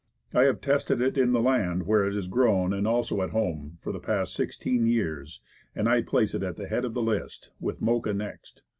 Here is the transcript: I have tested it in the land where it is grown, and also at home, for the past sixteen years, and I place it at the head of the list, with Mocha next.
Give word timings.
I 0.33 0.45
have 0.45 0.61
tested 0.61 0.99
it 0.99 1.15
in 1.15 1.31
the 1.31 1.39
land 1.43 1.85
where 1.85 2.07
it 2.07 2.15
is 2.15 2.27
grown, 2.27 2.73
and 2.73 2.87
also 2.87 3.21
at 3.21 3.29
home, 3.29 3.77
for 3.83 3.91
the 3.91 3.99
past 3.99 4.33
sixteen 4.33 4.87
years, 4.87 5.41
and 5.75 5.87
I 5.87 6.01
place 6.01 6.33
it 6.33 6.41
at 6.41 6.55
the 6.57 6.65
head 6.67 6.85
of 6.85 6.95
the 6.95 7.03
list, 7.03 7.51
with 7.59 7.81
Mocha 7.81 8.11
next. 8.11 8.63